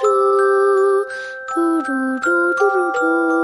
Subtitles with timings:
[0.00, 0.06] 猪
[1.54, 3.37] 猪猪猪猪猪猪。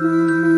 [0.00, 0.57] Mm-hmm.